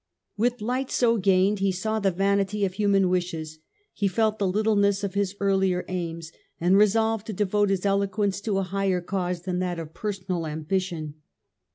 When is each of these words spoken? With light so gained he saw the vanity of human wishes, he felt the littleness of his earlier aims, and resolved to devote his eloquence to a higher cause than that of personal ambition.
With 0.35 0.61
light 0.61 0.89
so 0.89 1.17
gained 1.17 1.59
he 1.59 1.71
saw 1.71 1.99
the 1.99 2.09
vanity 2.09 2.65
of 2.65 2.73
human 2.73 3.07
wishes, 3.07 3.59
he 3.93 4.07
felt 4.07 4.39
the 4.39 4.47
littleness 4.47 5.03
of 5.03 5.13
his 5.13 5.35
earlier 5.39 5.85
aims, 5.87 6.31
and 6.59 6.75
resolved 6.75 7.27
to 7.27 7.33
devote 7.33 7.69
his 7.69 7.85
eloquence 7.85 8.41
to 8.41 8.57
a 8.57 8.63
higher 8.63 9.01
cause 9.01 9.41
than 9.43 9.59
that 9.59 9.77
of 9.77 9.93
personal 9.93 10.47
ambition. 10.47 11.21